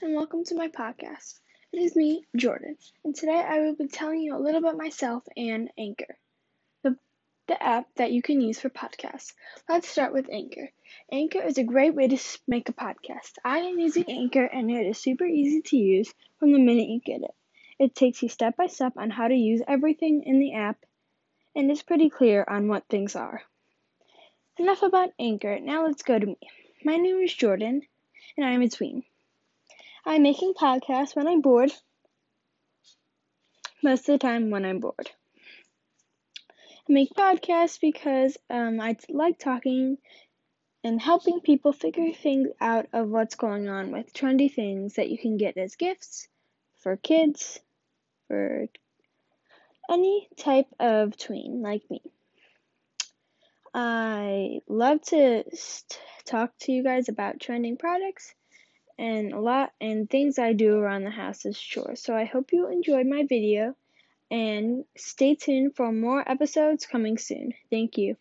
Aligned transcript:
and 0.00 0.14
welcome 0.14 0.44
to 0.44 0.54
my 0.54 0.68
podcast. 0.68 1.40
It 1.72 1.78
is 1.78 1.96
me, 1.96 2.24
Jordan, 2.36 2.76
and 3.04 3.16
today 3.16 3.44
I 3.44 3.58
will 3.60 3.74
be 3.74 3.88
telling 3.88 4.20
you 4.20 4.36
a 4.36 4.38
little 4.38 4.60
about 4.60 4.76
myself 4.76 5.24
and 5.36 5.70
Anchor, 5.76 6.16
the, 6.84 6.96
the 7.48 7.60
app 7.60 7.86
that 7.96 8.12
you 8.12 8.22
can 8.22 8.40
use 8.40 8.60
for 8.60 8.68
podcasts. 8.68 9.32
Let's 9.68 9.88
start 9.88 10.12
with 10.12 10.30
Anchor. 10.30 10.70
Anchor 11.10 11.42
is 11.42 11.58
a 11.58 11.64
great 11.64 11.96
way 11.96 12.06
to 12.06 12.38
make 12.46 12.68
a 12.68 12.72
podcast. 12.72 13.32
I 13.44 13.58
am 13.58 13.80
using 13.80 14.04
Anchor, 14.08 14.44
and 14.44 14.70
it 14.70 14.86
is 14.86 14.98
super 14.98 15.24
easy 15.24 15.62
to 15.62 15.76
use 15.76 16.14
from 16.38 16.52
the 16.52 16.60
minute 16.60 16.88
you 16.88 17.00
get 17.00 17.22
it. 17.22 17.34
It 17.80 17.96
takes 17.96 18.22
you 18.22 18.28
step 18.28 18.56
by 18.56 18.68
step 18.68 18.92
on 18.96 19.10
how 19.10 19.26
to 19.26 19.34
use 19.34 19.62
everything 19.66 20.22
in 20.24 20.38
the 20.38 20.54
app, 20.54 20.78
and 21.56 21.70
is 21.72 21.82
pretty 21.82 22.08
clear 22.08 22.44
on 22.46 22.68
what 22.68 22.86
things 22.88 23.16
are. 23.16 23.42
Enough 24.58 24.82
about 24.82 25.10
Anchor. 25.18 25.58
Now 25.58 25.86
let's 25.86 26.04
go 26.04 26.16
to 26.16 26.26
me. 26.26 26.38
My 26.84 26.96
name 26.96 27.16
is 27.16 27.34
Jordan, 27.34 27.82
and 28.36 28.46
I 28.46 28.52
am 28.52 28.62
a 28.62 28.68
tween. 28.68 29.02
I'm 30.04 30.22
making 30.22 30.54
podcasts 30.54 31.14
when 31.14 31.26
I'm 31.26 31.40
bored. 31.40 31.72
Most 33.82 34.08
of 34.08 34.14
the 34.14 34.18
time, 34.18 34.50
when 34.50 34.64
I'm 34.64 34.80
bored. 34.80 35.10
I 36.88 36.92
make 36.92 37.10
podcasts 37.10 37.80
because 37.80 38.36
um, 38.50 38.80
I 38.80 38.96
like 39.08 39.38
talking 39.38 39.98
and 40.84 41.00
helping 41.00 41.40
people 41.40 41.72
figure 41.72 42.12
things 42.12 42.48
out 42.60 42.86
of 42.92 43.08
what's 43.08 43.34
going 43.34 43.68
on 43.68 43.90
with 43.90 44.12
trendy 44.12 44.52
things 44.52 44.94
that 44.94 45.10
you 45.10 45.18
can 45.18 45.36
get 45.36 45.56
as 45.56 45.76
gifts 45.76 46.28
for 46.78 46.96
kids, 46.96 47.60
for 48.28 48.66
any 49.90 50.28
type 50.36 50.68
of 50.78 51.16
tween 51.16 51.62
like 51.62 51.82
me. 51.90 52.00
I 53.74 54.60
love 54.68 55.02
to 55.02 55.44
st- 55.54 56.00
talk 56.24 56.52
to 56.60 56.72
you 56.72 56.82
guys 56.82 57.08
about 57.08 57.40
trending 57.40 57.76
products 57.76 58.34
and 58.98 59.32
a 59.32 59.40
lot 59.40 59.72
and 59.80 60.10
things 60.10 60.38
I 60.38 60.52
do 60.52 60.76
around 60.76 61.04
the 61.04 61.10
house 61.10 61.46
is 61.46 61.58
chores. 61.58 62.02
So 62.02 62.14
I 62.14 62.26
hope 62.26 62.52
you 62.52 62.68
enjoyed 62.68 63.06
my 63.06 63.24
video 63.26 63.74
and 64.30 64.84
stay 64.96 65.34
tuned 65.34 65.74
for 65.76 65.90
more 65.90 66.22
episodes 66.30 66.84
coming 66.86 67.16
soon. 67.16 67.54
Thank 67.70 67.96
you. 67.96 68.18